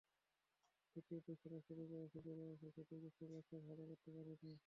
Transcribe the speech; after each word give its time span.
T twenty 0.95 1.33
খেলা 1.41 1.59
শুরু 1.67 1.83
করেছি 1.91 2.17
ক্যারিয়ারের 2.19 2.59
শেষের 2.61 2.85
দিকে, 2.91 3.09
খুব 3.17 3.29
একটা 3.39 3.57
ভালো 3.67 3.81
করতে 3.89 4.09
পারিনি। 4.15 4.53